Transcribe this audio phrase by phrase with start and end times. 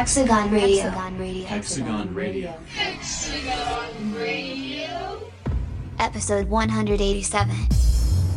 [0.00, 1.44] Diablo, Hexagon Radio.
[1.44, 2.54] Hexagon Radio.
[2.74, 5.20] Hexagon Radio.
[5.98, 7.54] Episode 187.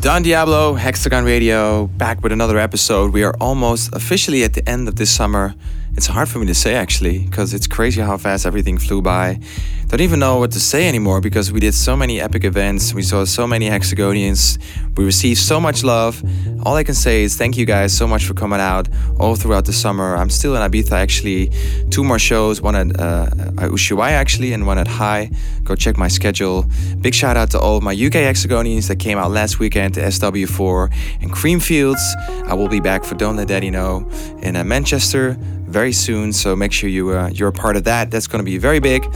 [0.02, 3.14] Don Diablo, Hexagon Radio, back with another episode.
[3.14, 5.56] We are almost officially at the end of this summer.
[5.96, 9.40] It's hard for me to say actually, because it's crazy how fast everything flew by.
[9.94, 12.96] Don't even know what to say anymore because we did so many epic events.
[12.96, 14.58] We saw so many Hexagonians.
[14.98, 16.20] We received so much love.
[16.66, 19.66] All I can say is thank you guys so much for coming out all throughout
[19.66, 20.16] the summer.
[20.16, 21.52] I'm still in Ibiza actually.
[21.92, 23.28] Two more shows, one at uh,
[23.70, 25.30] Ushuaia actually, and one at High.
[25.64, 26.66] Go check my schedule.
[27.00, 30.92] Big shout out to all my UK Hexagonians that came out last weekend to SW4
[31.22, 32.02] and Creamfields.
[32.48, 34.10] I will be back for Don't Let Daddy Know
[34.42, 35.38] in uh, Manchester
[35.74, 36.32] very soon.
[36.32, 38.12] So make sure you uh, you're a part of that.
[38.12, 39.10] That's going to be very big.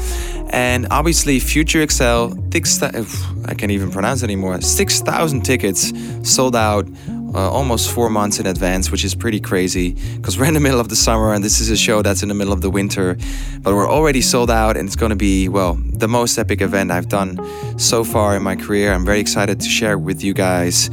[0.49, 4.59] And obviously, Future XL, six, I can't even pronounce it anymore.
[4.61, 6.87] Six thousand tickets sold out.
[7.35, 10.79] Uh, almost four months in advance, which is pretty crazy because we're in the middle
[10.79, 13.17] of the summer and this is a show that's in the middle of the winter.
[13.61, 16.89] But we're already sold out and it's going to be, well, the most epic event
[16.89, 17.37] I've done
[17.77, 18.93] so far in my career.
[18.93, 20.89] I'm very excited to share with you guys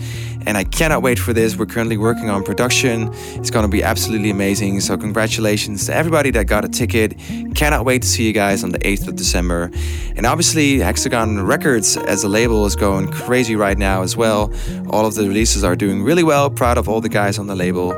[0.47, 1.57] and I cannot wait for this.
[1.57, 3.11] We're currently working on production.
[3.13, 4.81] It's going to be absolutely amazing.
[4.81, 7.19] So, congratulations to everybody that got a ticket.
[7.55, 9.71] Cannot wait to see you guys on the 8th of December.
[10.17, 14.53] And obviously, Hexagon Records as a label is going crazy right now as well.
[14.91, 16.51] All of the releases are doing really well.
[16.51, 17.95] Proud of all the guys on the label.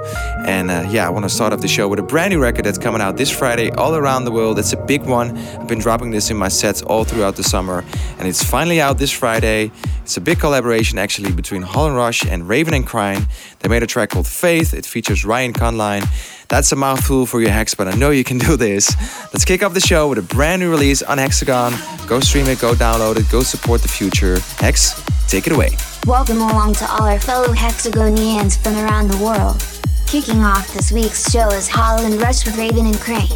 [0.47, 2.65] And uh, yeah, I want to start off the show with a brand new record
[2.65, 4.59] that's coming out this Friday all around the world.
[4.59, 5.37] It's a big one.
[5.37, 7.85] I've been dropping this in my sets all throughout the summer,
[8.19, 9.71] and it's finally out this Friday.
[10.03, 13.29] It's a big collaboration actually between Holland Rush and Raven and Kreyn.
[13.61, 14.75] They made a track called Faith.
[14.75, 16.07] It features Ryan Conline.
[16.49, 18.95] That's a mouthful for your Hex, but I know you can do this.
[19.33, 21.73] Let's kick off the show with a brand new release on Hexagon.
[22.07, 24.39] Go stream it, go download it, go support the future.
[24.59, 25.71] Hex, take it away.
[26.07, 29.65] Welcome along to all our fellow Hexagonians from around the world.
[30.07, 33.33] Kicking off this week's show is Holland Rush with Raven and Kreyn.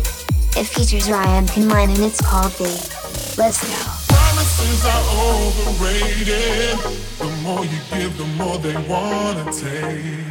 [0.57, 3.00] It features Ryan Conline and it's called Faith.
[3.37, 3.73] Let's go.
[4.09, 6.77] Promises are overrated.
[7.19, 10.27] The more you give, the more they wanna take.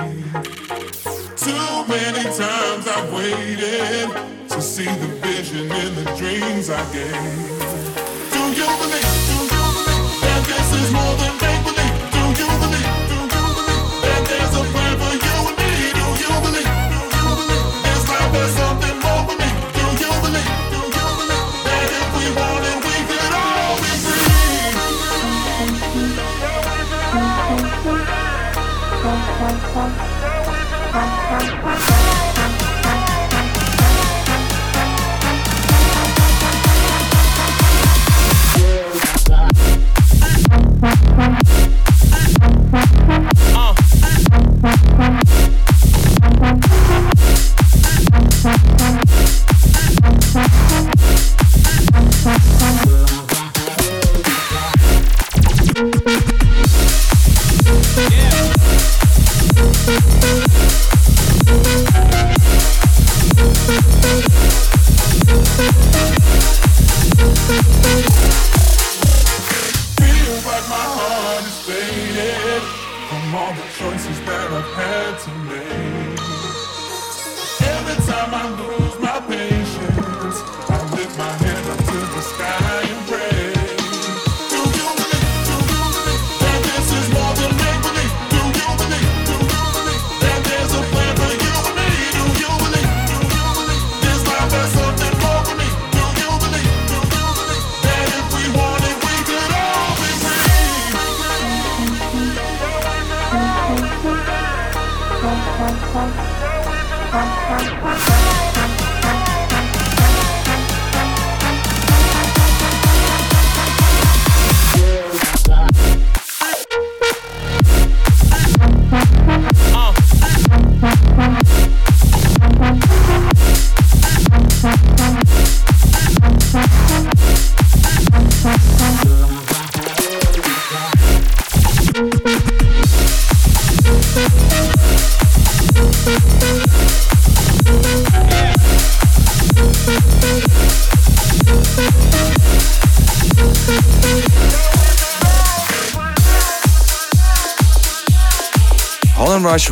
[1.37, 4.09] Too many times I've waited
[4.49, 7.59] to see the vision in the dreams I gave.
[8.33, 9.13] Do you believe?
[9.29, 11.95] Do you believe that this is more than make believe?
[12.15, 12.93] Do you believe?
[13.09, 14.88] Do you believe that there's a plan
[40.81, 41.09] Uh.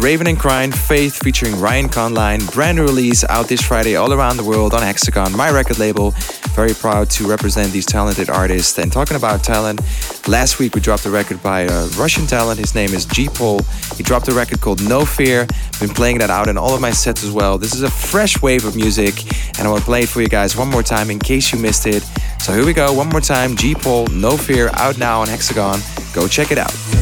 [0.08, 2.50] Raven and Kreyn, Faith featuring Ryan Conline.
[2.54, 6.12] Brand new release out this Friday all around the world on Hexagon, my record label.
[6.56, 8.80] Very proud to represent these talented artists.
[8.80, 9.82] And talking about talent,
[10.26, 12.58] last week we dropped a record by a Russian talent.
[12.58, 13.64] His name is G Pol.
[13.98, 15.46] He dropped a record called No Fear.
[15.82, 17.58] Been playing that out in all of my sets as well.
[17.58, 19.14] This is a fresh wave of music,
[19.60, 21.86] and I will play it for you guys one more time in case you missed
[21.86, 22.02] it.
[22.40, 23.58] So here we go, one more time.
[23.58, 25.82] G Pol, No Fear, out now on Hexagon.
[26.14, 26.97] Go check it out.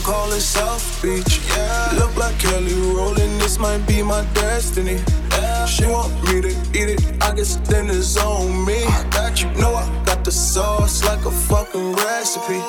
[0.00, 1.40] call it South Beach.
[1.48, 1.92] Yeah.
[1.96, 4.98] Look like Kelly rolling, this might be my destiny.
[5.30, 5.66] Yeah.
[5.66, 8.84] She want me to eat it, I guess dinner's on me.
[8.84, 12.60] I got you, know I got the sauce like a fucking recipe.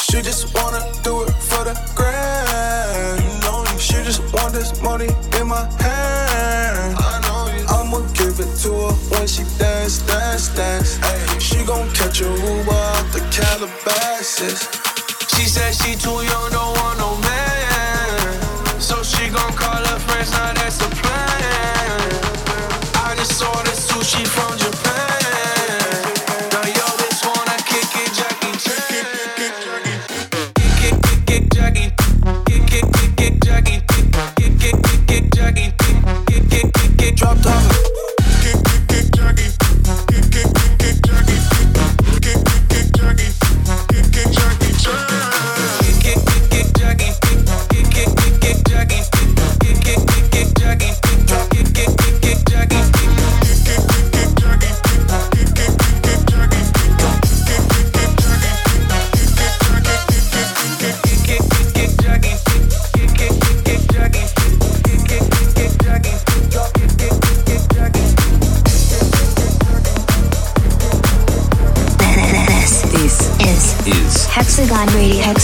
[0.00, 3.22] She just wanna do it for the grand.
[3.22, 5.08] You know, she just want this money
[5.38, 6.96] in my hand.
[6.98, 7.66] I know you.
[7.68, 10.96] I'ma give it to her when she dance, dance, dance.
[10.96, 11.38] Hey.
[11.38, 14.95] she gon' catch a Uber out the Calabasas.
[15.36, 17.45] She said she too young, don't want no man.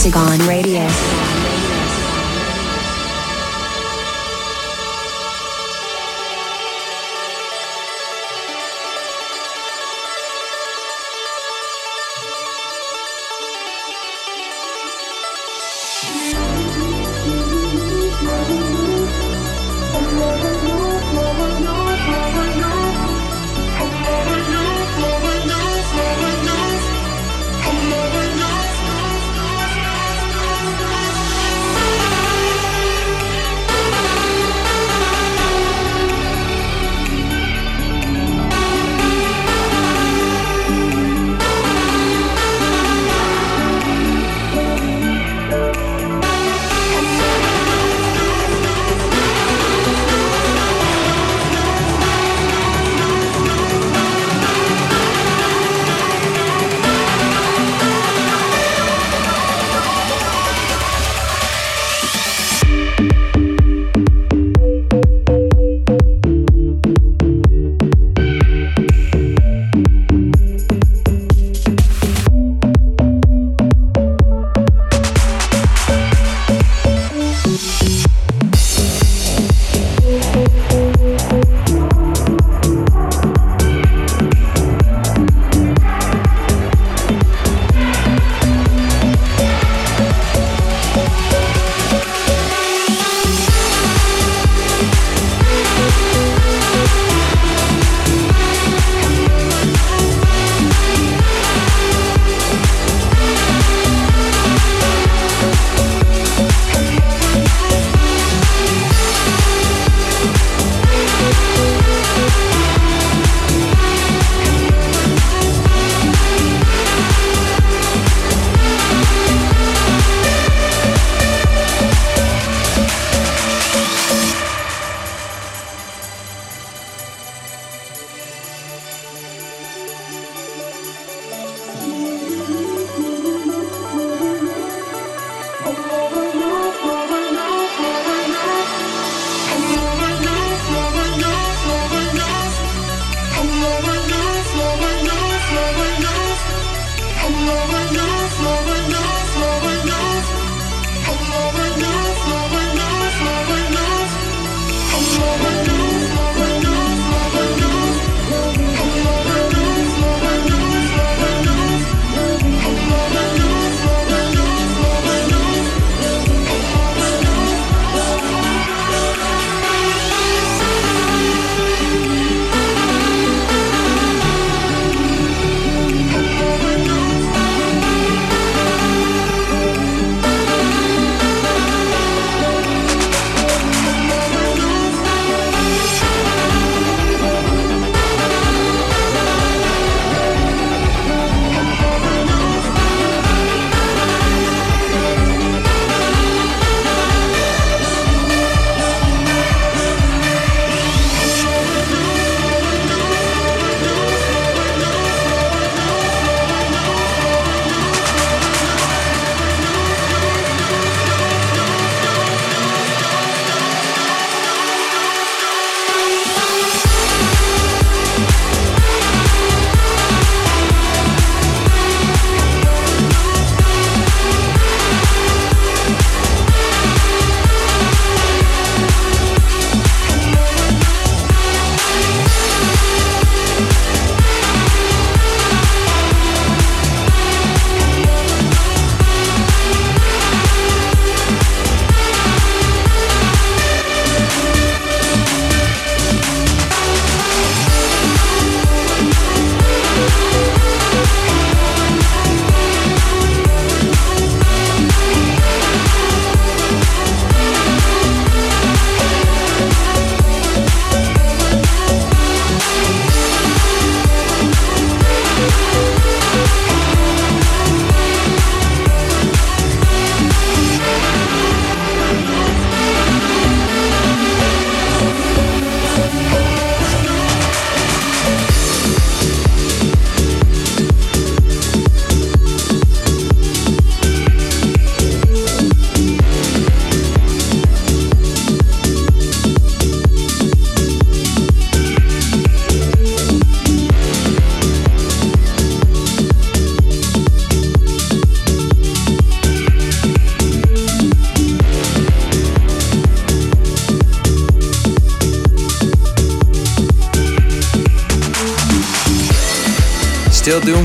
[0.05, 1.12] Hexagon Radio.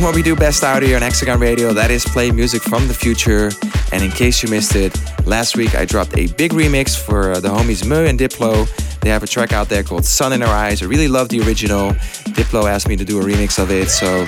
[0.07, 2.93] What we do best out here on Hexagon Radio, that is play music from the
[2.93, 3.51] future.
[3.91, 4.97] And in case you missed it,
[5.27, 8.69] last week I dropped a big remix for uh, the homies MØ and Diplo.
[9.01, 10.81] They have a track out there called Sun in Our Eyes.
[10.81, 11.91] I really love the original.
[12.37, 14.25] Diplo asked me to do a remix of it, so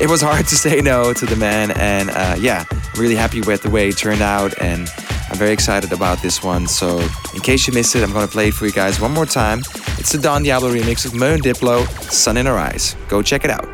[0.00, 1.70] it was hard to say no to the man.
[1.76, 4.60] And uh, yeah, I'm really happy with the way it turned out.
[4.60, 4.90] And
[5.30, 6.66] I'm very excited about this one.
[6.66, 6.98] So,
[7.34, 9.60] in case you missed it, I'm to play it for you guys one more time.
[9.96, 12.96] It's the Don Diablo remix of MØ and Diplo, Sun in Our Eyes.
[13.08, 13.73] Go check it out.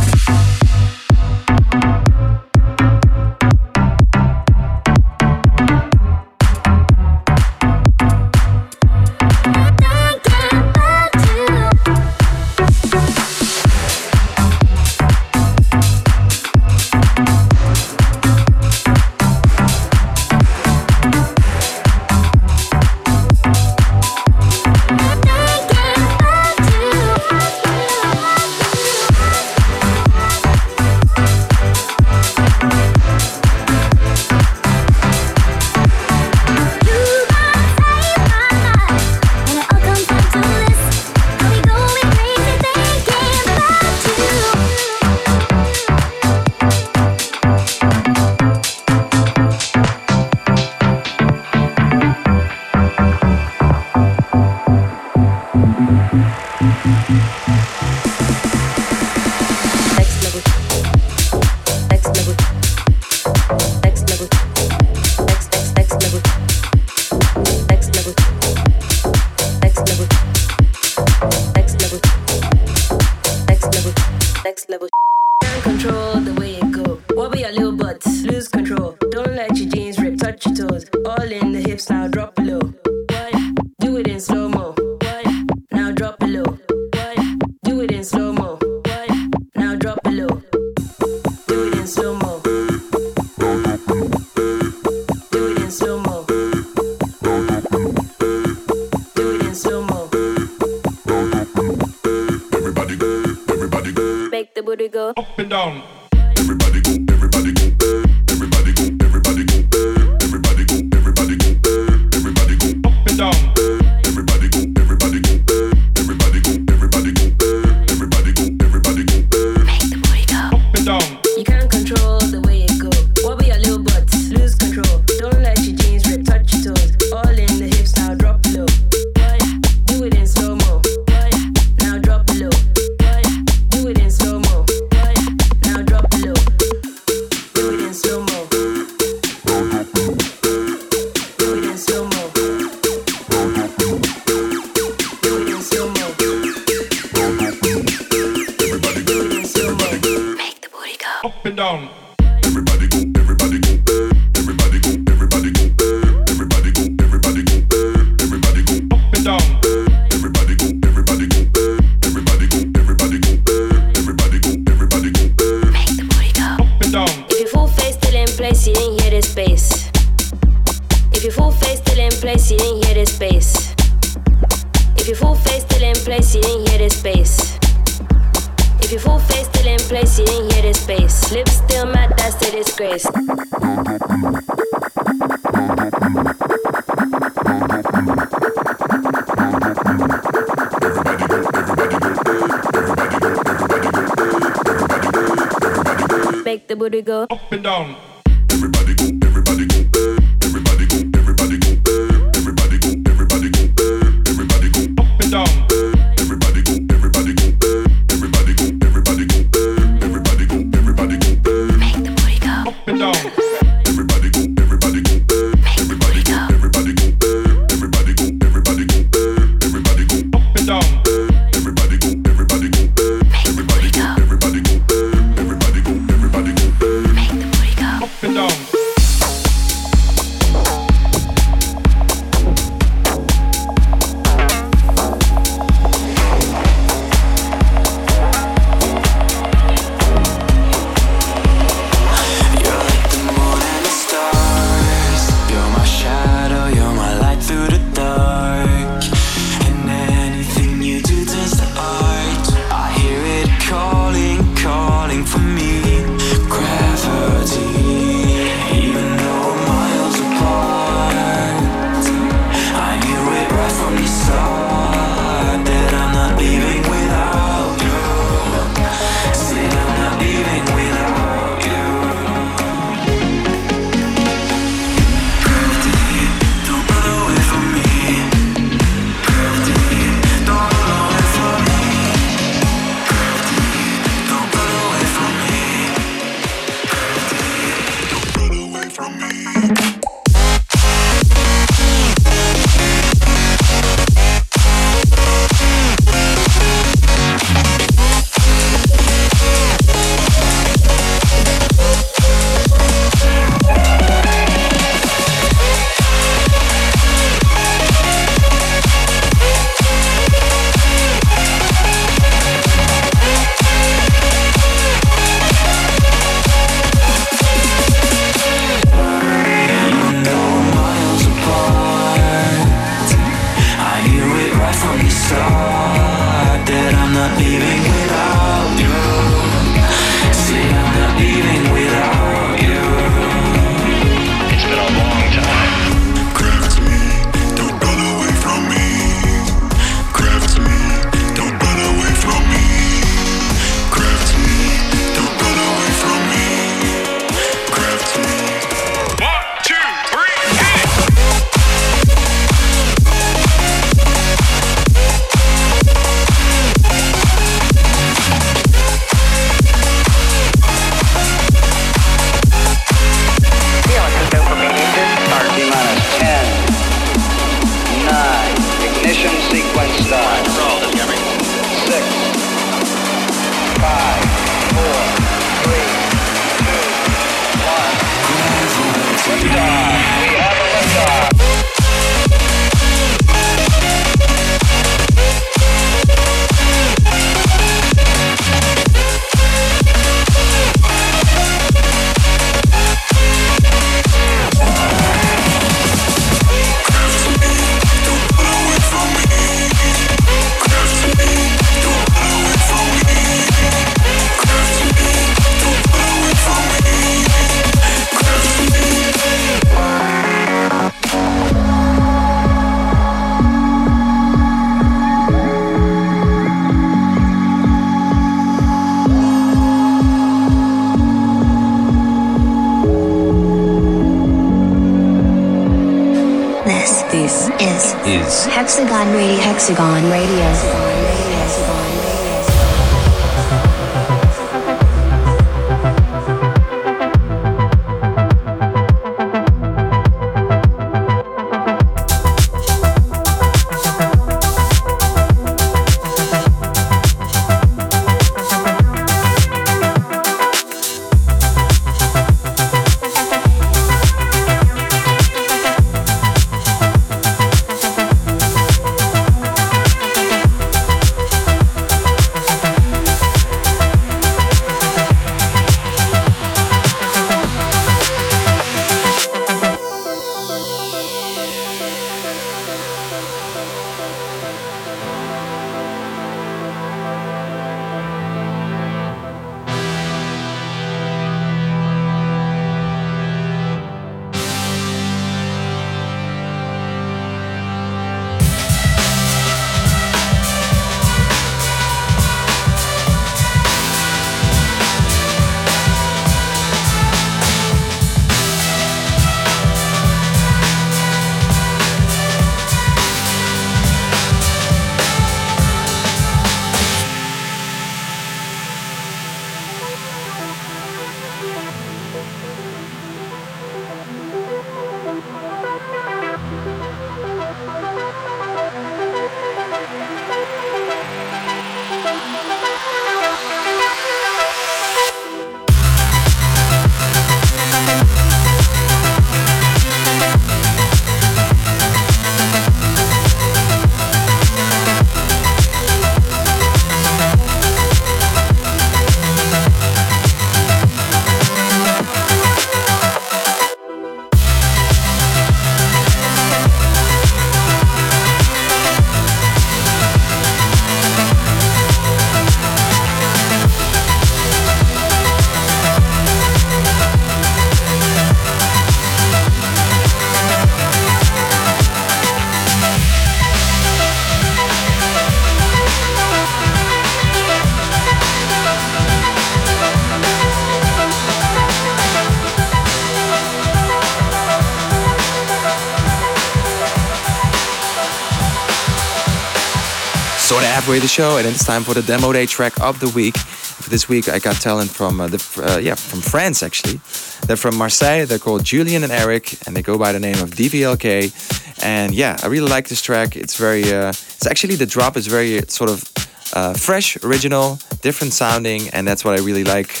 [580.56, 583.10] Sort of halfway the show, and it's time for the demo day track of the
[583.10, 583.36] week.
[583.36, 586.98] For this week, I got talent from uh, the uh, yeah from France actually.
[587.46, 588.24] They're from Marseille.
[588.24, 591.84] They're called Julian and Eric, and they go by the name of DVLK.
[591.84, 593.36] And yeah, I really like this track.
[593.36, 596.10] It's very uh, it's actually the drop is very sort of
[596.54, 600.00] uh, fresh, original, different sounding, and that's what I really like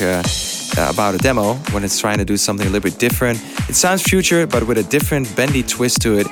[0.78, 3.40] uh, about a demo when it's trying to do something a little bit different.
[3.68, 6.26] It sounds future, but with a different bendy twist to it.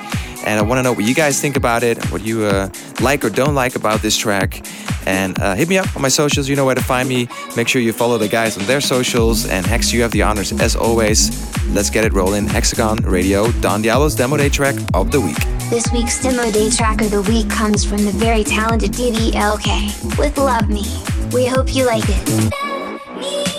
[0.45, 2.69] And I want to know what you guys think about it, what you uh,
[3.01, 4.65] like or don't like about this track.
[5.07, 6.47] And uh, hit me up on my socials.
[6.47, 7.27] You know where to find me.
[7.55, 9.47] Make sure you follow the guys on their socials.
[9.47, 11.31] And Hex, you have the honors as always.
[11.73, 12.47] Let's get it rolling.
[12.47, 15.37] Hexagon Radio, Don Diablo's demo day track of the week.
[15.69, 20.37] This week's demo day track of the week comes from the very talented DVLK with
[20.37, 20.85] Love Me.
[21.33, 23.54] We hope you like it.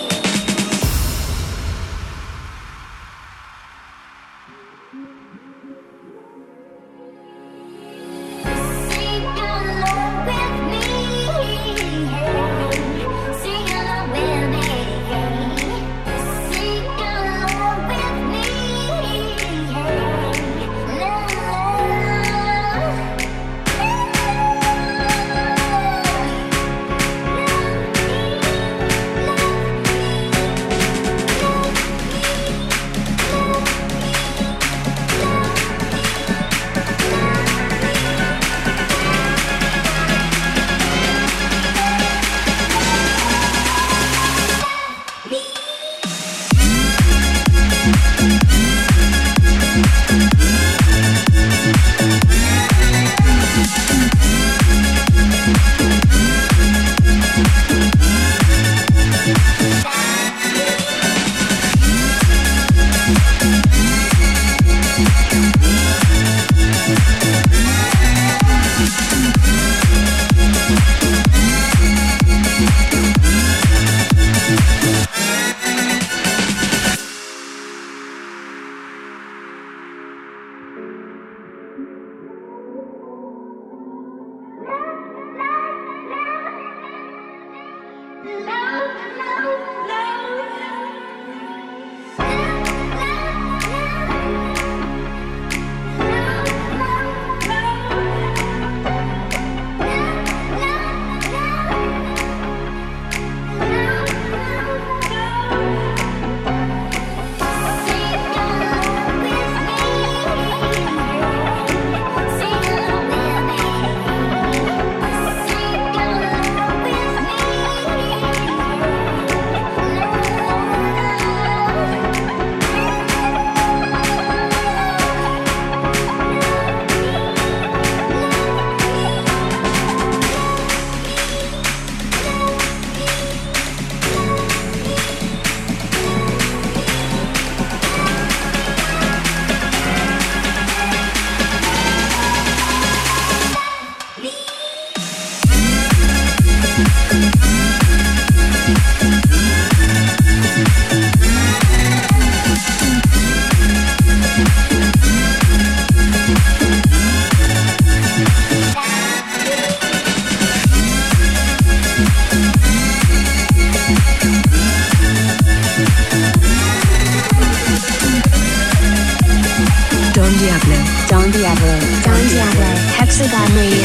[170.16, 170.78] Don Diablo.
[171.12, 171.76] Don Diablo.
[172.00, 172.70] Don Diablo.
[172.96, 173.84] Hexagon Radio.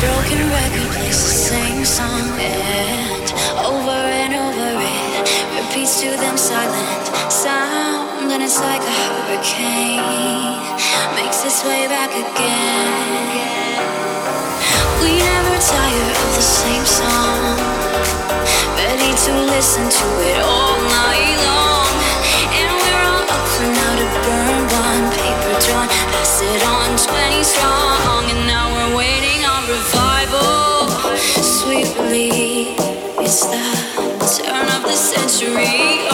[0.00, 3.28] Broken record plays the same song and
[3.60, 10.64] over and over it repeats to them silent sound and it's like a hurricane
[11.12, 13.84] makes its way back again.
[15.04, 17.58] We never tire of the same song,
[18.80, 22.23] ready to listen to it all night long,
[33.24, 36.13] it's the turn of the century.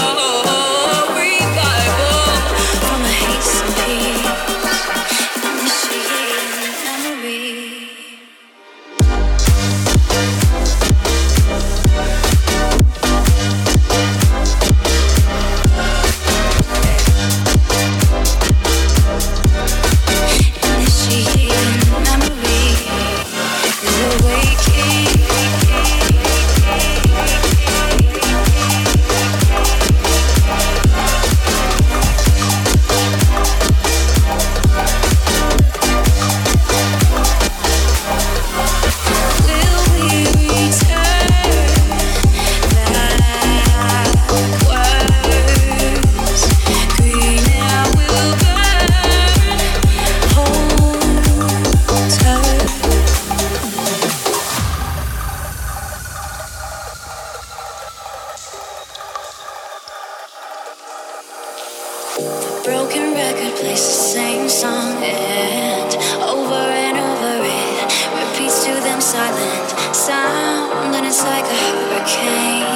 [70.11, 72.67] Sound and it's like a hurricane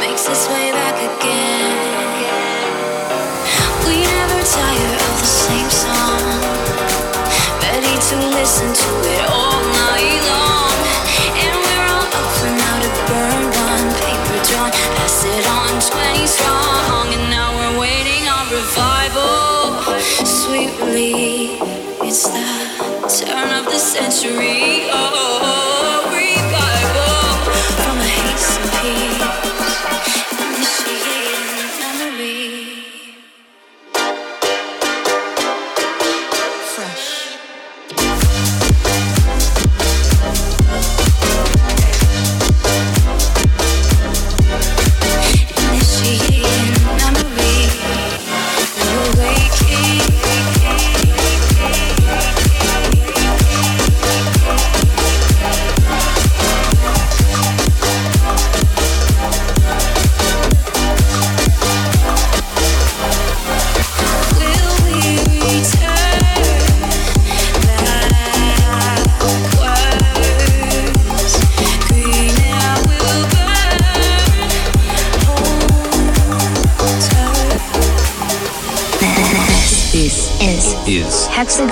[0.00, 1.76] makes its way back again.
[3.84, 6.24] We never tire of the same song,
[7.60, 10.76] ready to listen to it all night long,
[11.44, 16.26] and we're all up for now to burn one paper drawn, pass it on twenty
[16.36, 19.84] strong, and now we're waiting on revival.
[20.40, 21.60] Sweet relief,
[22.08, 22.46] it's the
[23.20, 24.81] turn of the century.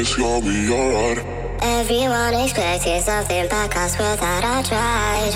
[0.00, 1.18] It's gonna be alright.
[1.60, 5.34] Everyone expected something back, I swear that I tried.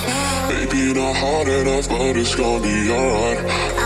[0.48, 2.90] Maybe not hard enough, but it's gonna be.
[2.90, 3.83] Alright,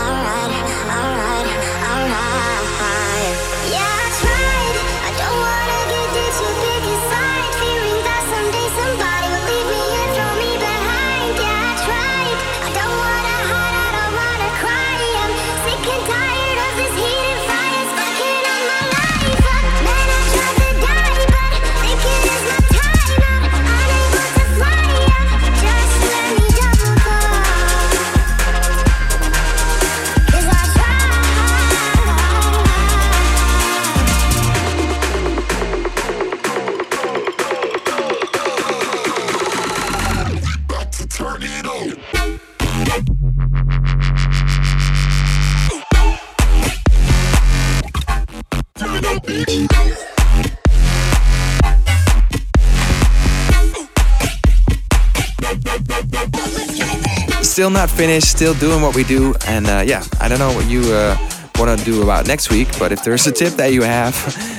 [57.69, 59.35] Still not finished, still doing what we do.
[59.45, 61.15] And uh, yeah, I don't know what you uh,
[61.59, 64.15] want to do about next week, but if there's a tip that you have,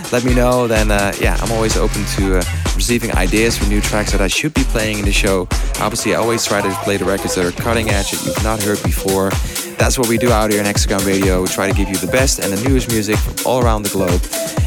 [0.13, 0.69] let me know.
[0.69, 2.45] Then uh, yeah, I'm always open to uh,
[2.77, 5.49] receiving ideas for new tracks that I should be playing in the show.
[5.81, 8.63] Obviously, I always try to play the records that are cutting edge that you've not
[8.63, 9.33] heard before.
[9.81, 11.41] That's what we do out here in Hexagon Radio.
[11.41, 13.89] We try to give you the best and the newest music from all around the
[13.89, 14.21] globe.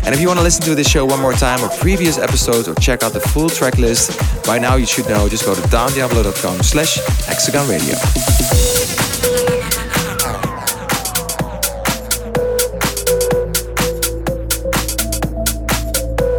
[0.04, 2.68] And if you want to listen to this show one more time or previous episodes
[2.68, 5.62] or check out the full track list, by now you should know, just go to
[5.70, 6.96] dondiablo.com slash
[7.28, 7.94] hexagon radio.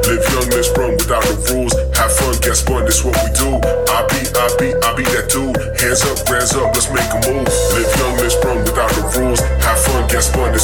[0.02, 1.74] Live young, live sprung without no rules.
[1.96, 3.54] Have fun, get spun, this what we do.
[3.86, 5.54] I be, I be, I be that dude.
[5.78, 6.73] Hands up, hands up,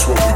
[0.00, 0.29] this what we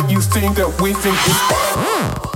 [0.00, 2.35] what you think that we think is.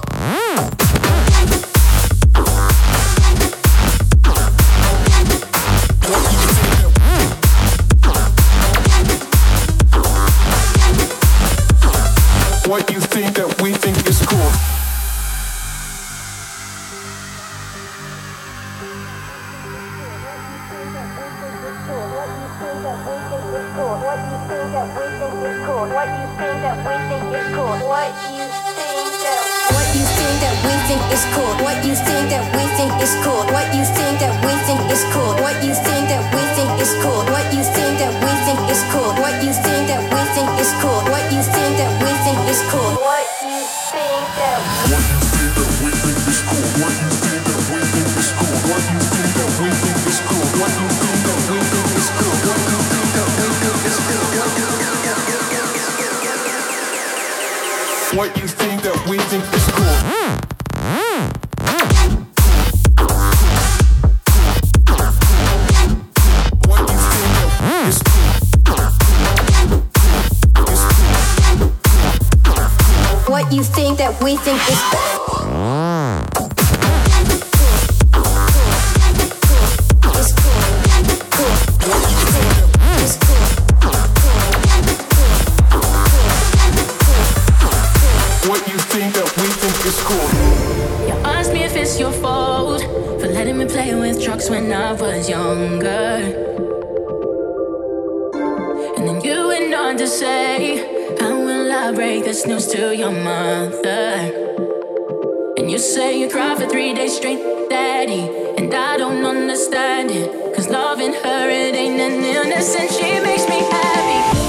[105.80, 107.38] say you cry for three days straight,
[107.70, 108.28] daddy.
[108.58, 110.54] And I don't understand it.
[110.54, 114.39] Cause loving her, it ain't an illness, and she makes me happy.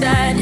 [0.00, 0.39] that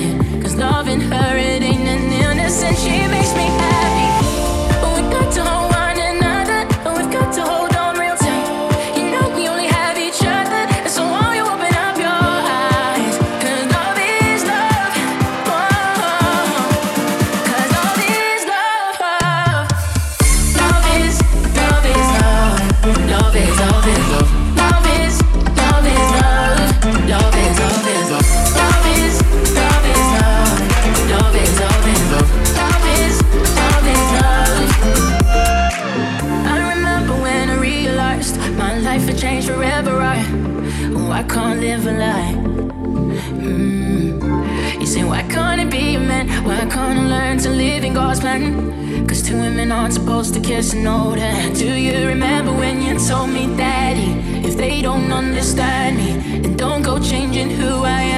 [48.18, 51.18] Cause two women aren't supposed to kiss and hold.
[51.56, 54.10] Do you remember when you told me, Daddy,
[54.44, 58.17] if they don't understand me, And don't go changing who I am?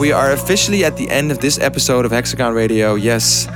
[0.00, 2.94] We are officially at the end of this episode of Hexagon Radio.
[2.94, 3.46] Yes,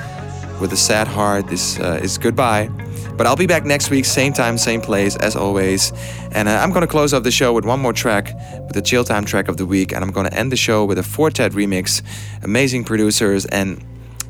[0.61, 2.69] with a sad heart, this uh, is goodbye.
[3.17, 5.91] But I'll be back next week, same time, same place, as always.
[6.33, 9.05] And uh, I'm gonna close off the show with one more track, with the chill
[9.05, 9.91] time track of the week.
[9.91, 12.03] And I'm gonna end the show with a Four Tet remix.
[12.43, 13.83] Amazing producers, and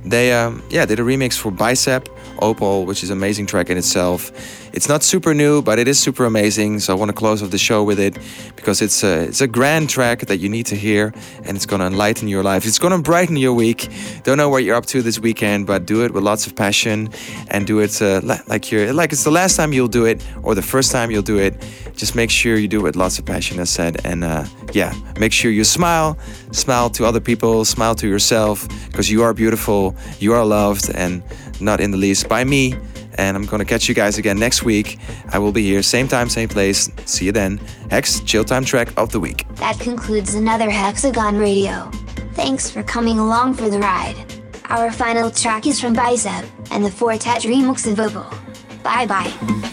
[0.05, 2.09] they um, yeah did a remix for Bicep
[2.41, 4.30] Opal, which is an amazing track in itself.
[4.72, 6.80] It's not super new, but it is super amazing.
[6.80, 8.18] So I want to close off the show with it
[8.57, 11.12] because it's a it's a grand track that you need to hear,
[11.45, 12.66] and it's gonna enlighten your life.
[12.66, 13.89] It's gonna brighten your week.
[14.24, 17.11] Don't know what you're up to this weekend, but do it with lots of passion
[17.49, 20.55] and do it uh, like you're like it's the last time you'll do it or
[20.55, 21.55] the first time you'll do it.
[21.95, 24.93] Just make sure you do it with lots of passion, as said, and uh, yeah,
[25.20, 26.18] make sure you smile,
[26.51, 31.22] smile to other people, smile to yourself because you are beautiful, you are loved, and
[31.61, 32.75] not in the least by me.
[33.17, 34.99] And I'm gonna catch you guys again next week.
[35.31, 36.91] I will be here, same time, same place.
[37.05, 37.59] See you then.
[37.91, 39.47] Hex Chill Time track of the week.
[39.57, 41.91] That concludes another Hexagon Radio.
[42.35, 44.17] Thanks for coming along for the ride.
[44.69, 48.27] Our final track is from Bicep and the Four Tet remix of Opal.
[48.83, 49.71] Bye bye.